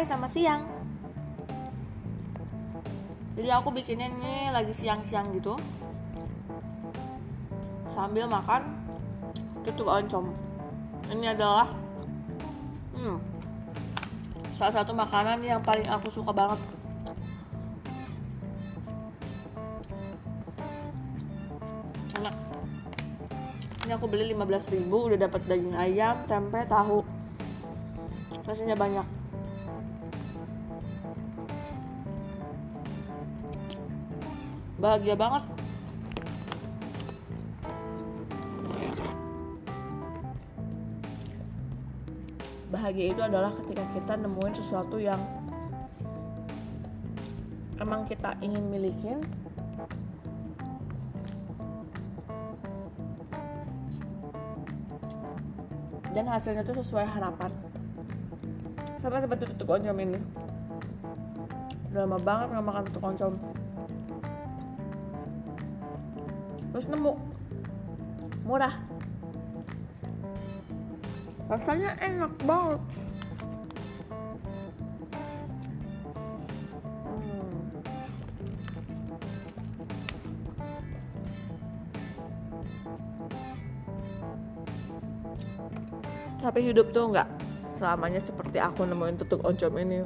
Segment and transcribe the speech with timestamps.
[0.00, 0.64] sore sama siang.
[3.36, 5.60] Jadi aku bikinnya ini lagi siang-siang gitu.
[7.92, 8.64] Sambil makan
[9.60, 10.32] tutuk oncom
[11.12, 11.68] ini adalah
[12.96, 13.20] hmm,
[14.48, 16.60] salah satu makanan yang paling aku suka banget.
[22.24, 22.34] Enak.
[23.84, 27.04] Ini aku beli 15.000 udah dapat daging ayam tempe tahu.
[28.48, 29.19] Rasanya banyak
[34.80, 35.44] bahagia banget.
[42.72, 45.20] Bahagia itu adalah ketika kita nemuin sesuatu yang
[47.76, 49.20] emang kita ingin milikin.
[56.10, 57.52] Dan hasilnya tuh sesuai harapan.
[58.98, 60.18] Sama seperti tutuk oncom ini.
[61.92, 63.34] Udah lama banget nggak makan tutuk oncom
[66.70, 67.12] terus nemu.
[68.46, 68.74] Murah.
[71.50, 72.80] Rasanya enak banget.
[77.10, 77.52] Hmm.
[86.40, 87.28] tapi hidup tuh nggak
[87.68, 90.02] selamanya seperti aku nemuin tutuk oncom ini.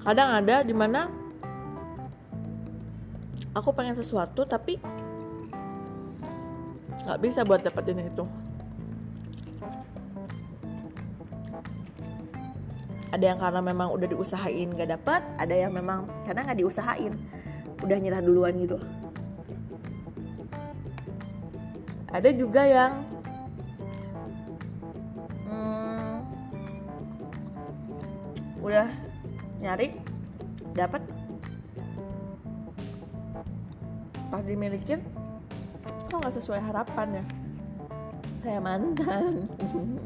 [0.00, 1.19] Kadang ada di mana
[3.56, 4.78] aku pengen sesuatu tapi
[7.06, 8.24] nggak bisa buat dapetin itu.
[13.10, 17.18] Ada yang karena memang udah diusahain gak dapet ada yang memang karena nggak diusahain.
[17.82, 18.78] Udah nyerah duluan gitu.
[22.10, 22.92] Ada juga yang
[25.50, 26.14] hmm,
[28.62, 28.86] udah
[29.58, 29.98] nyari
[30.74, 31.02] dapat
[34.30, 35.02] pas dimilikin
[36.06, 37.24] kok nggak sesuai harapan ya?
[38.40, 39.50] Kayak mantan.
[39.60, 39.98] Hmm.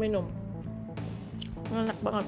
[0.00, 0.24] minum.
[1.68, 2.26] Enak banget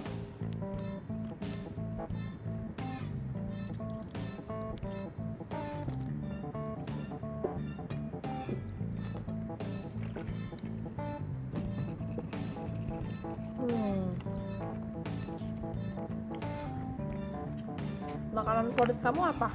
[18.42, 19.48] Makanan favorit kamu apa?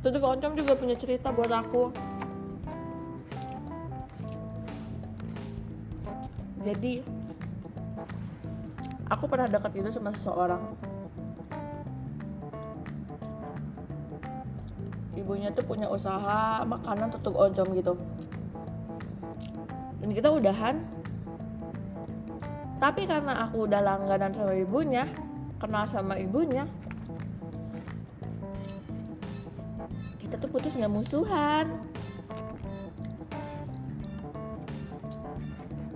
[0.00, 1.92] Tutuk oncom juga punya cerita buat aku.
[6.64, 7.04] Jadi
[9.12, 10.72] aku pernah dekat itu sama seseorang.
[15.20, 17.92] Ibunya tuh punya usaha makanan tutuk oncom gitu.
[20.00, 20.96] Dan kita udahan.
[22.78, 25.10] Tapi karena aku udah langganan sama ibunya,
[25.58, 26.62] kenal sama ibunya,
[30.22, 31.66] kita tuh putus nggak musuhan.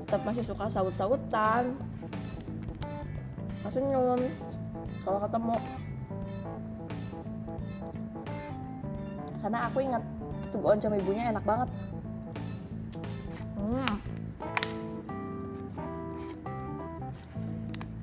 [0.03, 1.73] Tetap masih suka saut-sautan
[3.63, 4.21] masih senyum
[5.07, 5.57] kalau ketemu.
[9.43, 10.03] Karena aku ingat
[10.51, 11.69] tuh oncom ibunya enak banget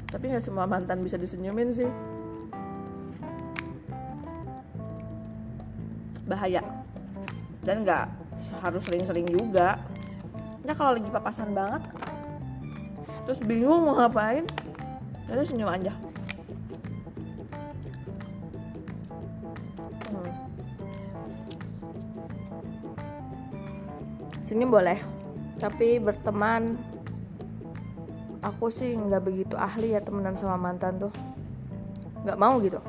[0.09, 1.90] tapi nggak semua mantan bisa disenyumin sih.
[6.25, 6.66] Bahaya.
[7.62, 8.06] Dan nggak
[8.62, 9.78] harus sering-sering juga.
[10.66, 11.81] Nah kalau lagi papasan banget
[13.30, 14.42] terus bingung mau ngapain
[15.30, 15.94] jadi senyum aja.
[20.09, 20.34] Hmm.
[24.41, 24.97] senyum boleh.
[25.62, 26.73] Tapi berteman
[28.40, 31.14] aku sih nggak begitu ahli ya temenan sama mantan tuh.
[32.24, 32.80] Nggak mau gitu.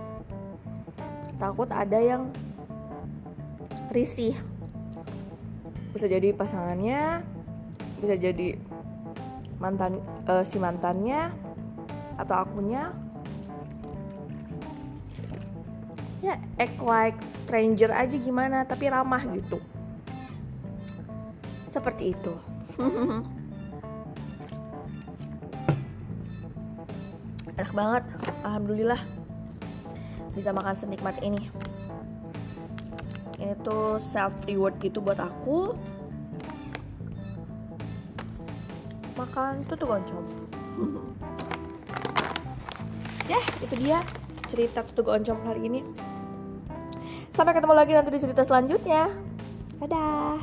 [1.39, 2.31] Takut ada yang
[3.91, 4.37] risih.
[5.91, 7.27] Bisa jadi pasangannya
[8.01, 8.57] bisa jadi
[9.61, 11.35] mantan eh, si mantannya
[12.17, 12.95] atau akunya.
[16.21, 19.59] Ya act like stranger aja gimana tapi ramah gitu.
[21.71, 22.35] Seperti itu
[27.61, 28.05] enak banget.
[28.41, 29.01] Alhamdulillah
[30.33, 31.53] bisa makan senikmat ini.
[33.37, 35.77] Ini tuh self reward gitu buat aku.
[39.21, 40.25] Makan tutug oncom
[43.31, 43.99] ya itu dia
[44.51, 45.81] cerita tutug oncom kali ini.
[47.31, 49.07] Sampai ketemu lagi nanti di cerita selanjutnya.
[49.79, 50.43] Dadah